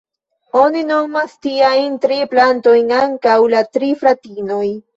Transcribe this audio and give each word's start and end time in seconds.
Oni 0.61 0.79
nomas 0.91 1.35
tiajn 1.47 2.01
tri 2.07 2.19
plantojn 2.33 2.91
ankaŭ 3.03 3.39
""la 3.55 3.65
tri 3.79 3.95
fratinoj"". 4.05 4.67